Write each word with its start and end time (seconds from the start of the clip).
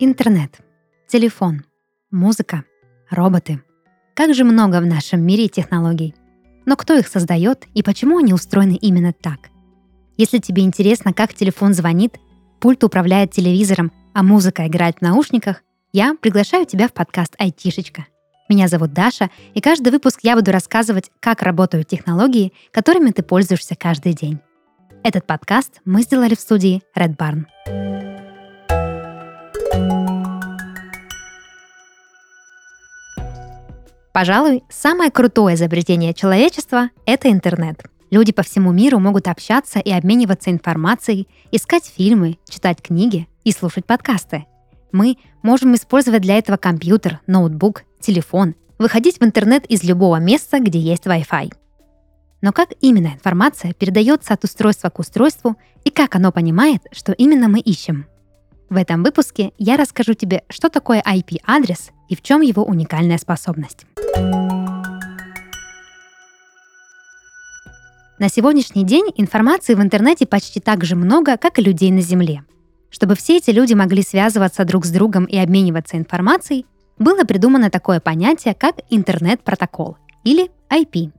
Интернет, 0.00 0.60
телефон, 1.08 1.64
музыка, 2.12 2.62
роботы. 3.10 3.60
Как 4.14 4.32
же 4.32 4.44
много 4.44 4.80
в 4.80 4.86
нашем 4.86 5.22
мире 5.22 5.48
технологий. 5.48 6.14
Но 6.66 6.76
кто 6.76 6.94
их 6.94 7.08
создает 7.08 7.66
и 7.74 7.82
почему 7.82 8.18
они 8.18 8.32
устроены 8.32 8.76
именно 8.76 9.12
так? 9.12 9.50
Если 10.16 10.38
тебе 10.38 10.62
интересно, 10.62 11.12
как 11.12 11.34
телефон 11.34 11.74
звонит, 11.74 12.16
пульт 12.60 12.84
управляет 12.84 13.32
телевизором, 13.32 13.90
а 14.14 14.22
музыка 14.22 14.68
играет 14.68 14.98
в 14.98 15.02
наушниках, 15.02 15.64
я 15.92 16.14
приглашаю 16.14 16.64
тебя 16.64 16.86
в 16.86 16.92
подкаст 16.92 17.34
«Айтишечка». 17.36 18.06
Меня 18.48 18.68
зовут 18.68 18.92
Даша, 18.92 19.30
и 19.54 19.60
каждый 19.60 19.90
выпуск 19.90 20.20
я 20.22 20.36
буду 20.36 20.52
рассказывать, 20.52 21.10
как 21.18 21.42
работают 21.42 21.88
технологии, 21.88 22.52
которыми 22.70 23.10
ты 23.10 23.24
пользуешься 23.24 23.74
каждый 23.74 24.12
день. 24.12 24.38
Этот 25.02 25.26
подкаст 25.26 25.80
мы 25.84 26.02
сделали 26.02 26.36
в 26.36 26.40
студии 26.40 26.82
Red 26.96 27.16
Barn. 27.16 27.87
Пожалуй, 34.18 34.64
самое 34.68 35.12
крутое 35.12 35.54
изобретение 35.54 36.12
человечества— 36.12 36.90
это 37.06 37.30
интернет. 37.30 37.84
Люди 38.10 38.32
по 38.32 38.42
всему 38.42 38.72
миру 38.72 38.98
могут 38.98 39.28
общаться 39.28 39.78
и 39.78 39.92
обмениваться 39.92 40.50
информацией, 40.50 41.28
искать 41.52 41.84
фильмы, 41.86 42.36
читать 42.48 42.82
книги 42.82 43.28
и 43.44 43.52
слушать 43.52 43.86
подкасты. 43.86 44.46
Мы 44.90 45.18
можем 45.44 45.72
использовать 45.76 46.22
для 46.22 46.36
этого 46.36 46.56
компьютер, 46.56 47.20
ноутбук, 47.28 47.84
телефон, 48.00 48.56
выходить 48.80 49.20
в 49.20 49.22
интернет 49.22 49.64
из 49.66 49.84
любого 49.84 50.16
места, 50.16 50.58
где 50.58 50.80
есть 50.80 51.06
Wi-Fi. 51.06 51.54
Но 52.40 52.50
как 52.50 52.70
именно 52.80 53.12
информация 53.14 53.72
передается 53.72 54.34
от 54.34 54.42
устройства 54.42 54.88
к 54.88 54.98
устройству 54.98 55.54
и 55.84 55.90
как 55.90 56.16
оно 56.16 56.32
понимает, 56.32 56.82
что 56.90 57.12
именно 57.12 57.46
мы 57.48 57.60
ищем? 57.60 58.08
В 58.70 58.76
этом 58.76 59.02
выпуске 59.02 59.52
я 59.56 59.76
расскажу 59.78 60.12
тебе, 60.12 60.44
что 60.50 60.68
такое 60.68 61.02
IP-адрес 61.02 61.90
и 62.08 62.14
в 62.14 62.22
чем 62.22 62.42
его 62.42 62.64
уникальная 62.64 63.16
способность. 63.16 63.86
На 68.18 68.28
сегодняшний 68.28 68.84
день 68.84 69.06
информации 69.16 69.74
в 69.74 69.80
интернете 69.80 70.26
почти 70.26 70.60
так 70.60 70.84
же 70.84 70.96
много, 70.96 71.36
как 71.36 71.58
и 71.58 71.62
людей 71.62 71.90
на 71.90 72.02
Земле. 72.02 72.44
Чтобы 72.90 73.14
все 73.14 73.36
эти 73.36 73.50
люди 73.50 73.74
могли 73.74 74.02
связываться 74.02 74.64
друг 74.64 74.84
с 74.84 74.90
другом 74.90 75.24
и 75.24 75.38
обмениваться 75.38 75.96
информацией, 75.96 76.66
было 76.98 77.22
придумано 77.22 77.70
такое 77.70 78.00
понятие, 78.00 78.54
как 78.54 78.80
интернет-протокол 78.90 79.96
или 80.24 80.50
IP. 80.68 81.12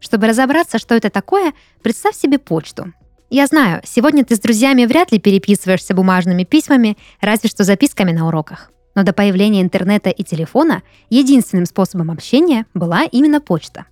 Чтобы 0.00 0.28
разобраться, 0.28 0.78
что 0.78 0.94
это 0.94 1.10
такое, 1.10 1.52
представь 1.82 2.14
себе 2.14 2.38
почту. 2.38 2.92
Я 3.28 3.46
знаю, 3.48 3.82
сегодня 3.84 4.24
ты 4.24 4.36
с 4.36 4.40
друзьями 4.40 4.84
вряд 4.84 5.10
ли 5.10 5.18
переписываешься 5.18 5.94
бумажными 5.94 6.44
письмами, 6.44 6.96
разве 7.20 7.48
что 7.48 7.64
записками 7.64 8.12
на 8.12 8.28
уроках. 8.28 8.70
Но 8.94 9.02
до 9.02 9.12
появления 9.12 9.62
интернета 9.62 10.10
и 10.10 10.22
телефона 10.22 10.82
единственным 11.10 11.66
способом 11.66 12.12
общения 12.12 12.66
была 12.72 13.02
именно 13.02 13.40
почта. 13.40 13.86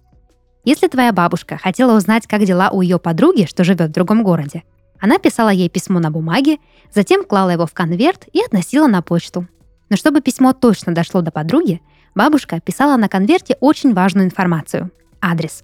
Если 0.64 0.86
твоя 0.86 1.12
бабушка 1.12 1.58
хотела 1.58 1.96
узнать, 1.96 2.28
как 2.28 2.44
дела 2.44 2.70
у 2.70 2.80
ее 2.80 3.00
подруги, 3.00 3.46
что 3.46 3.64
живет 3.64 3.90
в 3.90 3.92
другом 3.92 4.22
городе, 4.22 4.62
она 5.00 5.18
писала 5.18 5.50
ей 5.50 5.68
письмо 5.68 5.98
на 5.98 6.12
бумаге, 6.12 6.58
затем 6.94 7.24
клала 7.24 7.50
его 7.50 7.66
в 7.66 7.74
конверт 7.74 8.26
и 8.32 8.40
относила 8.40 8.86
на 8.86 9.02
почту. 9.02 9.48
Но 9.90 9.96
чтобы 9.96 10.20
письмо 10.20 10.52
точно 10.52 10.94
дошло 10.94 11.22
до 11.22 11.32
подруги, 11.32 11.82
бабушка 12.14 12.60
писала 12.60 12.96
на 12.96 13.08
конверте 13.08 13.56
очень 13.60 13.94
важную 13.94 14.26
информацию– 14.26 14.92
адрес. 15.20 15.62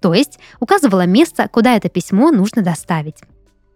То 0.00 0.14
есть 0.14 0.38
указывала 0.58 1.06
место, 1.06 1.48
куда 1.48 1.76
это 1.76 1.88
письмо 1.88 2.30
нужно 2.30 2.62
доставить. 2.62 3.18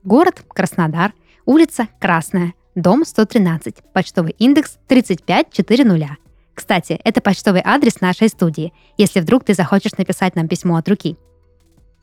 Город– 0.03 0.43
Краснодар, 0.49 1.13
улица– 1.45 1.89
Красная– 2.01 2.55
дом 2.75 3.05
113, 3.05 3.77
почтовый 3.93 4.35
индекс 4.39 4.79
3540. 4.89 6.11
Кстати, 6.55 7.01
это 7.05 7.21
почтовый 7.21 7.63
адрес 7.65 8.01
нашей 8.01 8.29
студии, 8.29 8.73
если 8.97 9.21
вдруг 9.21 9.45
ты 9.45 9.55
захочешь 9.55 9.97
написать 9.99 10.37
нам 10.37 10.49
письмо 10.49 10.77
от 10.77 10.89
руки. 10.89 11.17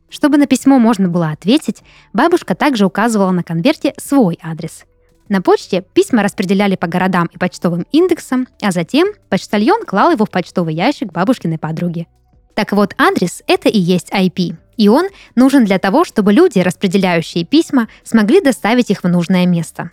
Чтобы 0.10 0.38
на 0.38 0.46
письмо 0.46 0.78
можно 0.78 1.08
было 1.08 1.30
ответить, 1.30 1.84
бабушка 2.12 2.54
также 2.54 2.86
указывала 2.86 3.32
на 3.32 3.44
конверте 3.44 3.94
свой 3.98 4.38
адрес. 4.44 4.84
На 5.30 5.42
почте 5.42 5.86
письма 5.94 6.22
распределяли 6.22 6.76
по 6.76 6.88
городам 6.88 7.30
и 7.32 7.38
почтовым 7.38 7.86
индексам, 7.94 8.48
а 8.62 8.72
затем 8.72 9.08
почтальон 9.30 9.86
клал 9.86 10.12
его 10.12 10.26
в 10.26 10.30
почтовый 10.30 10.76
ящик 10.76 11.14
бабушкиной 11.14 11.58
подруги. 11.58 12.08
Так 12.54 12.74
вот, 12.74 12.94
адрес— 12.98 13.44
это 13.48 13.70
и 13.70 13.80
есть 13.80 14.12
IP, 14.12 14.56
и 14.78 14.88
он 14.90 15.08
нужен 15.36 15.66
для 15.66 15.80
того, 15.80 16.04
чтобы 16.04 16.34
люди, 16.34 16.60
распределяющие 16.60 17.46
письма, 17.46 17.88
смогли 18.04 18.42
доставить 18.42 18.90
их 18.90 19.04
в 19.04 19.08
нужное 19.08 19.46
место. 19.46 19.92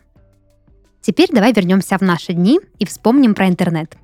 Теперь 1.01 1.29
давай 1.31 1.53
вернемся 1.53 1.97
в 1.99 2.03
наши 2.03 2.33
дни 2.33 2.61
и 2.79 2.87
вспомним 2.87 3.35
про 3.35 3.49
интернет. 3.49 3.97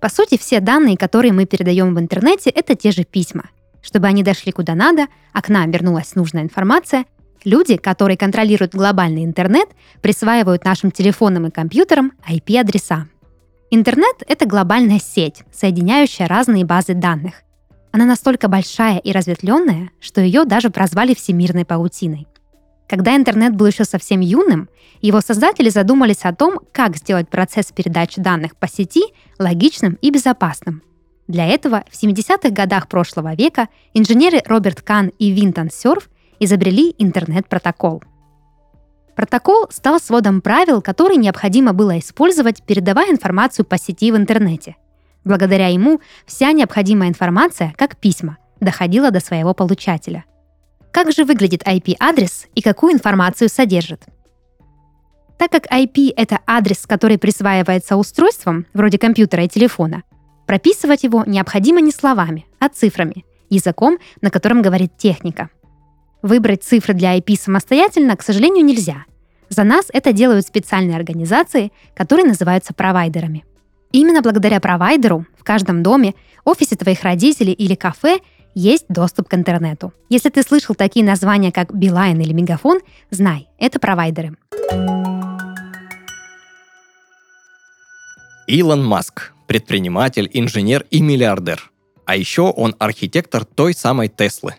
По 0.00 0.08
сути, 0.08 0.38
все 0.38 0.60
данные, 0.60 0.96
которые 0.96 1.32
мы 1.32 1.46
передаем 1.46 1.94
в 1.94 1.98
интернете, 1.98 2.50
это 2.50 2.74
те 2.74 2.90
же 2.92 3.04
письма. 3.04 3.50
Чтобы 3.82 4.06
они 4.06 4.22
дошли 4.22 4.52
куда 4.52 4.74
надо, 4.74 5.06
а 5.32 5.42
к 5.42 5.48
нам 5.48 5.70
вернулась 5.70 6.14
нужная 6.14 6.42
информация, 6.42 7.04
люди, 7.44 7.76
которые 7.76 8.16
контролируют 8.16 8.74
глобальный 8.74 9.24
интернет, 9.24 9.68
присваивают 10.02 10.64
нашим 10.64 10.90
телефонам 10.90 11.46
и 11.46 11.50
компьютерам 11.50 12.12
IP-адреса. 12.28 13.08
Интернет— 13.70 14.16
это 14.28 14.46
глобальная 14.46 15.00
сеть, 15.00 15.42
соединяющая 15.52 16.28
разные 16.28 16.64
базы 16.64 16.94
данных. 16.94 17.42
Она 17.96 18.04
настолько 18.04 18.48
большая 18.48 18.98
и 18.98 19.10
разветвленная, 19.10 19.88
что 20.00 20.20
ее 20.20 20.44
даже 20.44 20.68
прозвали 20.68 21.14
всемирной 21.14 21.64
паутиной. 21.64 22.26
Когда 22.86 23.16
интернет 23.16 23.56
был 23.56 23.64
еще 23.64 23.84
совсем 23.84 24.20
юным, 24.20 24.68
его 25.00 25.22
создатели 25.22 25.70
задумались 25.70 26.24
о 26.24 26.34
том, 26.34 26.60
как 26.72 26.98
сделать 26.98 27.30
процесс 27.30 27.72
передачи 27.72 28.20
данных 28.20 28.54
по 28.56 28.68
сети 28.68 29.02
логичным 29.38 29.96
и 30.02 30.10
безопасным. 30.10 30.82
Для 31.26 31.46
этого 31.46 31.84
в 31.90 31.94
70-х 31.94 32.50
годах 32.50 32.88
прошлого 32.88 33.34
века 33.34 33.70
инженеры 33.94 34.42
Роберт 34.44 34.82
Кан 34.82 35.10
и 35.18 35.30
Винтон 35.30 35.70
Сёрф 35.70 36.10
изобрели 36.38 36.94
интернет-протокол. 36.98 38.02
Протокол 39.14 39.68
стал 39.70 40.00
сводом 40.00 40.42
правил, 40.42 40.82
которые 40.82 41.16
необходимо 41.16 41.72
было 41.72 41.98
использовать, 41.98 42.62
передавая 42.62 43.10
информацию 43.10 43.64
по 43.64 43.78
сети 43.78 44.12
в 44.12 44.16
интернете. 44.18 44.76
Благодаря 45.26 45.68
ему 45.68 46.00
вся 46.24 46.52
необходимая 46.52 47.10
информация, 47.10 47.74
как 47.76 47.98
письма, 47.98 48.38
доходила 48.60 49.10
до 49.10 49.20
своего 49.20 49.52
получателя– 49.52 50.24
как 50.96 51.12
же 51.12 51.26
выглядит 51.26 51.62
IP-адрес 51.62 52.46
и 52.54 52.62
какую 52.62 52.94
информацию 52.94 53.50
содержит? 53.50 54.04
Так 55.36 55.50
как 55.50 55.66
IP— 55.66 56.10
это 56.16 56.40
адрес, 56.46 56.86
который 56.86 57.18
присваивается 57.18 57.98
устройствам, 57.98 58.64
вроде 58.72 58.98
компьютера 58.98 59.44
и 59.44 59.48
телефона, 59.48 60.04
прописывать 60.46 61.04
его 61.04 61.22
необходимо 61.26 61.82
не 61.82 61.90
словами, 61.92 62.46
а 62.60 62.70
цифрами, 62.70 63.26
языком, 63.50 63.98
на 64.22 64.30
котором 64.30 64.62
говорит 64.62 64.96
техника. 64.96 65.50
Выбрать 66.22 66.64
цифры 66.64 66.94
для 66.94 67.18
IP 67.18 67.38
самостоятельно, 67.38 68.16
к 68.16 68.22
сожалению, 68.22 68.64
нельзя. 68.64 69.04
За 69.50 69.64
нас 69.64 69.88
это 69.92 70.14
делают 70.14 70.46
специальные 70.46 70.96
организации, 70.96 71.72
которые 71.94 72.26
называются 72.26 72.72
провайдерами. 72.72 73.44
Именно 73.92 74.22
благодаря 74.22 74.60
провайдеру 74.60 75.26
в 75.38 75.44
каждом 75.44 75.82
доме, 75.82 76.14
офисе 76.44 76.76
твоих 76.76 77.02
родителей 77.02 77.52
или 77.52 77.74
кафе– 77.74 78.18
есть 78.56 78.86
доступ 78.88 79.28
к 79.28 79.34
интернету. 79.34 79.92
Если 80.08 80.30
ты 80.30 80.42
слышал 80.42 80.74
такие 80.74 81.04
названия, 81.04 81.52
как 81.52 81.74
Билайн 81.74 82.18
или 82.22 82.32
Мегафон, 82.32 82.80
знай, 83.10 83.48
это 83.58 83.78
провайдеры. 83.78 84.34
Илон 88.46 88.82
Маск– 88.82 89.34
предприниматель, 89.46 90.30
инженер 90.32 90.86
и 90.90 91.02
миллиардер. 91.02 91.70
А 92.06 92.16
еще 92.16 92.42
он 92.42 92.74
архитектор 92.78 93.44
той 93.44 93.74
самой 93.74 94.08
Теслы. 94.08 94.54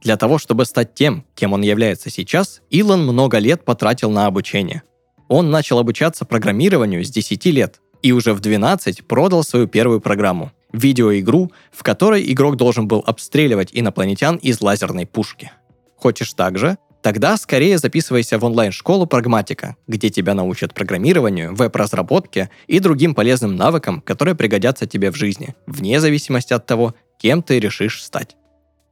Для 0.00 0.16
того, 0.16 0.38
чтобы 0.38 0.64
стать 0.64 0.94
тем, 0.94 1.24
кем 1.34 1.52
он 1.52 1.62
является 1.62 2.08
сейчас, 2.08 2.62
Илон 2.70 3.02
много 3.02 3.38
лет 3.38 3.64
потратил 3.64 4.12
на 4.12 4.26
обучение. 4.26 4.84
Он 5.26 5.50
начал 5.50 5.80
обучаться 5.80 6.24
программированию 6.24 7.04
с 7.04 7.10
10 7.10 7.46
лет 7.46 7.80
и 8.02 8.12
уже 8.12 8.32
в 8.32 8.40
12 8.40 9.06
продал 9.06 9.44
свою 9.44 9.66
первую 9.66 10.00
программу– 10.00 10.52
видеоигру, 10.72 11.50
в 11.72 11.82
которой 11.82 12.30
игрок 12.32 12.56
должен 12.56 12.86
был 12.88 13.02
обстреливать 13.06 13.70
инопланетян 13.72 14.36
из 14.36 14.60
лазерной 14.60 15.06
пушки. 15.06 15.50
Хочешь 15.96 16.32
так 16.32 16.58
же? 16.58 16.78
Тогда 17.02 17.38
скорее 17.38 17.78
записывайся 17.78 18.38
в 18.38 18.44
онлайн-школу 18.44 19.06
«Прагматика», 19.06 19.76
где 19.86 20.10
тебя 20.10 20.34
научат 20.34 20.74
программированию, 20.74 21.54
веб-разработке 21.54 22.50
и 22.66 22.78
другим 22.78 23.14
полезным 23.14 23.56
навыкам, 23.56 24.02
которые 24.02 24.34
пригодятся 24.34 24.86
тебе 24.86 25.10
в 25.10 25.16
жизни, 25.16 25.54
вне 25.66 25.98
зависимости 25.98 26.52
от 26.52 26.66
того, 26.66 26.94
кем 27.18 27.42
ты 27.42 27.58
решишь 27.58 28.02
стать. 28.02 28.36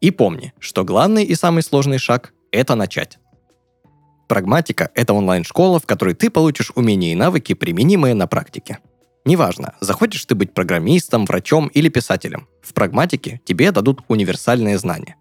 И 0.01 0.11
помни, 0.11 0.55
что 0.59 0.85
главный 0.85 1.25
и 1.25 1.35
самый 1.35 1.63
сложный 1.63 1.99
шаг– 1.99 2.33
это 2.53 2.75
начать. 2.77 3.19
Прагматика– 4.27 4.91
это 4.95 5.13
онлайн-школа, 5.13 5.79
в 5.79 5.87
которой 5.87 6.15
ты 6.15 6.31
получишь 6.31 6.73
умения 6.75 7.13
и 7.13 7.17
навыки, 7.17 7.55
применимые 7.55 8.15
на 8.15 8.27
практике. 8.27 8.79
Неважно, 9.29 9.75
захочешь 9.81 10.25
ты 10.25 10.35
быть 10.35 10.55
программистом, 10.55 11.27
врачом 11.27 11.67
или 11.67 11.91
писателем. 11.91 12.49
В 12.63 12.73
прагматике 12.73 13.43
тебе 13.45 13.71
дадут 13.73 14.01
универсальные 14.09 14.79
знания. 14.79 15.17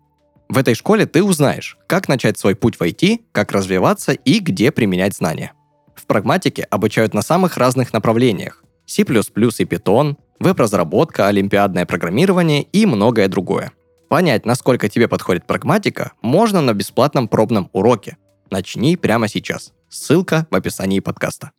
В 0.48 0.58
этой 0.58 0.76
школе 0.76 1.06
ты 1.06 1.22
узнаешь, 1.22 1.78
как 1.88 2.08
начать 2.08 2.40
свой 2.40 2.56
путь 2.56 2.78
в 2.78 2.82
IT, 2.82 3.20
как 3.34 3.52
развиваться 3.52 4.14
и 4.14 4.40
где 4.40 4.72
применять 4.72 5.14
знания. 5.14 5.52
В 5.94 6.06
прагматике 6.06 6.64
обучают 6.64 7.14
на 7.14 7.22
самых 7.22 7.58
разных 7.58 7.92
направлениях, 7.92 8.64
C++ 8.86 9.02
и 9.02 9.06
Python, 9.06 10.16
веб-разработка, 10.40 11.28
олимпиадное 11.28 11.86
программирование 11.86 12.64
и 12.64 12.86
многое 12.86 13.28
другое. 13.28 13.74
Понять, 14.08 14.46
насколько 14.46 14.88
тебе 14.88 15.10
подходит 15.10 15.46
прагматика, 15.46 16.14
можно 16.22 16.62
на 16.62 16.74
бесплатном 16.74 17.28
пробном 17.28 17.70
уроке. 17.74 18.16
Начни 18.50 18.96
прямо 18.96 19.28
сейчас. 19.28 19.74
Ссылка 19.90 20.48
в 20.50 20.56
описании 20.56 21.02
подкаста. 21.02 21.52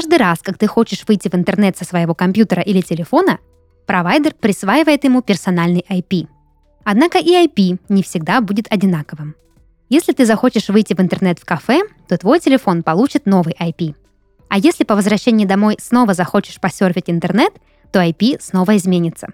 Каждый 0.00 0.16
раз, 0.16 0.38
как 0.40 0.56
ты 0.56 0.66
хочешь 0.66 1.04
выйти 1.06 1.28
в 1.28 1.34
интернет 1.34 1.76
со 1.76 1.84
своего 1.84 2.14
компьютера 2.14 2.62
или 2.62 2.80
телефона, 2.80 3.38
провайдер 3.86 4.32
присваивает 4.32 5.04
ему 5.04 5.20
персональный 5.20 5.84
IP. 5.90 6.26
Однако 6.84 7.18
и 7.18 7.28
IP 7.28 7.78
не 7.90 8.02
всегда 8.02 8.40
будет 8.40 8.64
одинаковым. 8.72 9.34
Если 9.90 10.14
ты 10.14 10.24
захочешь 10.24 10.70
выйти 10.70 10.94
в 10.94 11.00
интернет 11.00 11.38
в 11.38 11.44
кафе, 11.44 11.82
то 12.08 12.16
твой 12.16 12.40
телефон 12.40 12.82
получит 12.82 13.26
новый 13.26 13.54
IP. 13.60 13.94
А 14.48 14.56
если 14.56 14.84
по 14.84 14.94
возвращении 14.94 15.44
домой 15.44 15.76
снова 15.78 16.14
захочешь 16.14 16.58
посерфить 16.58 17.10
интернет, 17.10 17.52
то 17.92 18.02
IP 18.02 18.40
снова 18.40 18.78
изменится. 18.78 19.28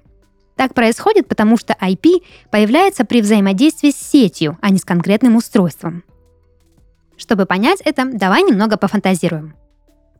Так 0.56 0.74
происходит, 0.74 1.28
потому 1.28 1.58
что 1.58 1.76
IP 1.80 2.24
появляется 2.50 3.04
при 3.04 3.20
взаимодействии 3.20 3.92
с 3.92 3.96
сетью, 3.96 4.58
а 4.62 4.70
не 4.70 4.78
с 4.78 4.84
конкретным 4.84 5.36
устройством. 5.36 6.02
Чтобы 7.16 7.46
понять 7.46 7.80
это, 7.84 8.04
давай 8.04 8.42
немного 8.42 8.76
пофантазируем. 8.76 9.54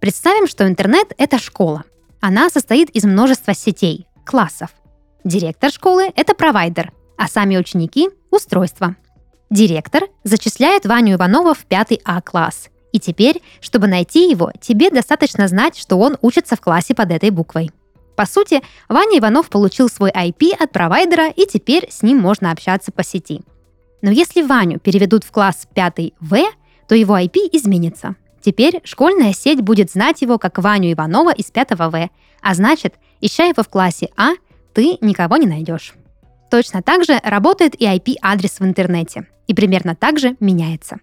Представим, 0.00 0.46
что 0.46 0.66
интернет— 0.66 1.12
это 1.18 1.38
школа. 1.38 1.84
Она 2.20 2.50
состоит 2.50 2.90
из 2.90 3.04
множества 3.04 3.54
сетей, 3.54 4.06
классов. 4.24 4.70
Директор 5.24 5.70
школы— 5.70 6.12
это 6.16 6.34
провайдер, 6.34 6.92
а 7.16 7.28
сами 7.28 7.56
ученики— 7.56 8.08
устройство. 8.30 8.96
Директор 9.50 10.04
зачисляет 10.24 10.86
Ваню 10.86 11.14
Иванова 11.14 11.54
в 11.54 11.64
пятый 11.66 12.00
А-класс. 12.04 12.68
И 12.92 12.98
теперь, 12.98 13.42
чтобы 13.60 13.88
найти 13.88 14.30
его, 14.30 14.52
тебе 14.60 14.90
достаточно 14.90 15.48
знать, 15.48 15.76
что 15.76 15.98
он 15.98 16.16
учится 16.22 16.56
в 16.56 16.60
классе 16.60 16.94
под 16.94 17.10
этой 17.10 17.30
буквой. 17.30 17.70
По 18.16 18.24
сути, 18.24 18.62
Ваня 18.88 19.18
Иванов 19.18 19.50
получил 19.50 19.88
свой 19.88 20.10
IP 20.10 20.52
от 20.58 20.72
провайдера, 20.72 21.28
и 21.28 21.46
теперь 21.46 21.88
с 21.90 22.02
ним 22.02 22.18
можно 22.18 22.50
общаться 22.50 22.90
по 22.90 23.04
сети. 23.04 23.42
Но 24.00 24.10
если 24.10 24.42
Ваню 24.42 24.80
переведут 24.80 25.24
в 25.24 25.30
класс 25.30 25.68
5 25.74 26.14
В, 26.20 26.38
то 26.88 26.94
его 26.94 27.18
IP 27.18 27.36
изменится. 27.52 28.16
Теперь 28.46 28.80
школьная 28.84 29.32
сеть 29.32 29.60
будет 29.60 29.90
знать 29.90 30.22
его 30.22 30.38
как 30.38 30.58
Ваню 30.58 30.92
Иванова 30.92 31.32
из 31.32 31.46
5 31.46 31.70
В, 31.72 32.10
а 32.40 32.54
значит, 32.54 32.94
ища 33.20 33.46
его 33.46 33.64
в 33.64 33.68
классе 33.68 34.10
А, 34.16 34.34
ты 34.72 34.98
никого 35.00 35.36
не 35.36 35.48
найдешь. 35.48 35.94
Точно 36.48 36.80
так 36.80 37.02
же 37.02 37.18
работает 37.24 37.74
и 37.74 37.86
IP-адрес 37.86 38.60
в 38.60 38.64
интернете, 38.64 39.26
и 39.48 39.54
примерно 39.54 39.96
так 39.96 40.20
же 40.20 40.36
меняется. 40.38 40.98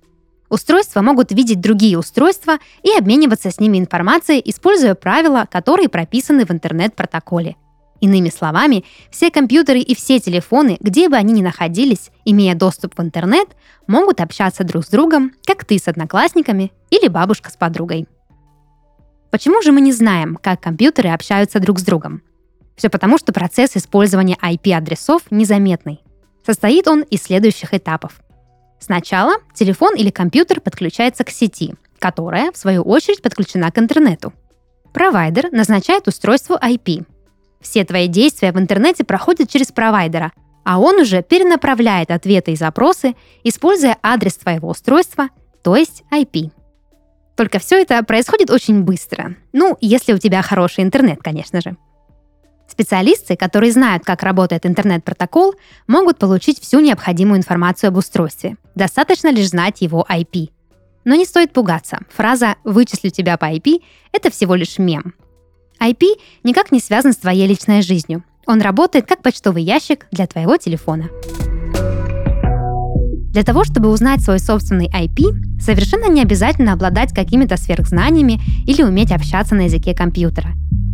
Устройства 0.47 1.01
могут 1.01 1.33
видеть 1.33 1.59
другие 1.59 1.99
устройства 1.99 2.59
и 2.81 2.97
обмениваться 2.97 3.51
с 3.51 3.59
ними 3.59 3.77
информацией, 3.77 4.41
используя 4.45 4.95
правила, 4.95 5.45
которые 5.51 5.89
прописаны 5.89 6.45
в 6.45 6.51
интернет-протоколе. 6.51 7.57
Иными 8.03 8.27
словами, 8.27 8.83
все 9.11 9.31
компьютеры 9.31 9.79
и 9.79 9.95
все 9.95 10.19
телефоны, 10.19 10.75
где 10.81 11.07
бы 11.07 11.15
они 11.15 11.31
ни 11.31 11.41
находились, 11.41 12.11
имея 12.25 12.53
доступ 12.53 12.97
в 12.97 13.01
интернет, 13.01 13.47
могут 13.87 14.19
общаться 14.19 14.65
друг 14.65 14.83
с 14.83 14.89
другом, 14.89 15.31
как 15.45 15.63
ты 15.63 15.79
с 15.79 15.87
одноклассниками 15.87 16.73
или 16.89 17.07
бабушка 17.07 17.49
с 17.49 17.55
подругой. 17.55 18.09
Почему 19.31 19.61
же 19.61 19.71
мы 19.71 19.79
не 19.79 19.93
знаем, 19.93 20.35
как 20.35 20.59
компьютеры 20.59 21.11
общаются 21.11 21.61
друг 21.61 21.79
с 21.79 21.83
другом? 21.83 22.23
Все 22.75 22.89
потому, 22.89 23.17
что 23.17 23.31
процесс 23.31 23.77
использования 23.77 24.35
IP-адресов 24.43 25.21
незаметный. 25.29 26.01
Состоит 26.45 26.89
он 26.89 27.03
из 27.03 27.23
следующих 27.23 27.73
этапов. 27.73 28.19
Сначала 28.81 29.35
телефон 29.53 29.95
или 29.95 30.09
компьютер 30.09 30.59
подключается 30.59 31.23
к 31.23 31.29
сети, 31.29 31.75
которая, 31.99 32.51
в 32.51 32.57
свою 32.57 32.81
очередь, 32.81 33.21
подключена 33.21 33.71
к 33.71 33.79
интернету. 33.79 34.33
Провайдер 34.91 35.53
назначает 35.53 36.09
устройство 36.09 36.59
IP, 36.61 37.05
все 37.63 37.83
твои 37.85 38.07
действия 38.07 38.51
в 38.51 38.59
интернете 38.59 39.03
проходят 39.03 39.49
через 39.49 39.71
провайдера, 39.71 40.31
а 40.63 40.79
он 40.79 40.99
уже 40.99 41.23
перенаправляет 41.23 42.11
ответы 42.11 42.51
и 42.51 42.55
запросы, 42.55 43.15
используя 43.43 43.97
адрес 44.03 44.35
твоего 44.35 44.69
устройства, 44.69 45.29
то 45.63 45.75
есть 45.75 46.03
IP. 46.11 46.51
Только 47.35 47.59
все 47.59 47.81
это 47.81 48.03
происходит 48.03 48.51
очень 48.51 48.83
быстро. 48.83 49.35
Ну, 49.53 49.77
если 49.81 50.13
у 50.13 50.19
тебя 50.19 50.41
хороший 50.41 50.83
интернет, 50.83 51.19
конечно 51.23 51.61
же. 51.61 51.75
Специалисты, 52.67 53.35
которые 53.35 53.71
знают, 53.71 54.03
как 54.03 54.23
работает 54.23 54.65
интернет-протокол, 54.65 55.55
могут 55.87 56.17
получить 56.17 56.59
всю 56.59 56.79
необходимую 56.79 57.37
информацию 57.37 57.89
об 57.89 57.97
устройстве. 57.97 58.55
Достаточно 58.75 59.31
лишь 59.31 59.49
знать 59.49 59.81
его 59.81 60.05
IP. 60.09 60.49
Но 61.05 61.15
не 61.15 61.25
стоит 61.25 61.53
пугаться. 61.53 61.99
Фраза 62.09 62.55
«вычислю 62.63 63.09
тебя 63.09 63.37
по 63.37 63.51
IP»— 63.51 63.83
это 64.11 64.31
всего 64.31 64.55
лишь 64.55 64.77
мем. 64.77 65.13
IP 65.83 66.05
никак 66.43 66.71
не 66.71 66.79
связан 66.79 67.11
с 67.11 67.17
твоей 67.17 67.45
личной 67.45 67.81
жизнью. 67.81 68.23
Он 68.47 68.61
работает 68.61 69.05
как 69.05 69.21
почтовый 69.21 69.63
ящик 69.63 70.07
для 70.11 70.27
твоего 70.27 70.55
телефона. 70.57 71.09
Для 73.33 73.43
того, 73.43 73.63
чтобы 73.63 73.89
узнать 73.89 74.21
свой 74.21 74.39
собственный 74.39 74.87
IP, 74.87 75.59
совершенно 75.59 76.07
не 76.07 76.21
обязательно 76.21 76.73
обладать 76.73 77.13
какими-то 77.13 77.57
сверхзнаниями 77.57 78.39
или 78.65 78.83
уметь 78.83 79.11
общаться 79.11 79.55
на 79.55 79.61
языке 79.61 79.93
компьютера. 79.93 80.51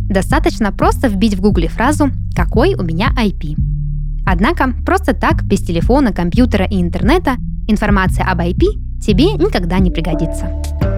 Достаточно 0.08 0.72
просто 0.72 1.08
вбить 1.08 1.34
в 1.34 1.40
гугле 1.40 1.68
фразу 1.68 2.10
«Какой 2.34 2.74
у 2.74 2.82
меня 2.82 3.12
IP?». 3.16 3.56
Однако, 4.26 4.74
просто 4.84 5.12
так, 5.12 5.44
без 5.44 5.60
телефона, 5.60 6.12
компьютера 6.12 6.64
и 6.64 6.80
интернета, 6.80 7.36
информация 7.68 8.24
об 8.24 8.40
IP 8.40 9.00
тебе 9.00 9.32
никогда 9.34 9.78
не 9.78 9.90
пригодится. 9.90 10.89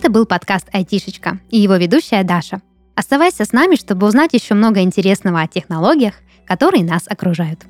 Это 0.00 0.08
был 0.08 0.24
подкаст 0.24 0.66
«Айтишечка» 0.72 1.40
и 1.50 1.58
его 1.58 1.76
ведущая 1.76 2.24
Даша. 2.24 2.62
Оставайся 2.94 3.44
с 3.44 3.52
нами, 3.52 3.76
чтобы 3.76 4.06
узнать 4.06 4.32
еще 4.32 4.54
много 4.54 4.80
интересного 4.80 5.42
о 5.42 5.46
технологиях, 5.46 6.14
которые 6.46 6.84
нас 6.84 7.02
окружают. 7.06 7.60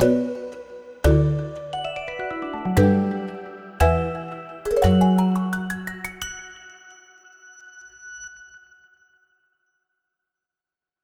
thank 0.00 0.02
you 0.04 0.23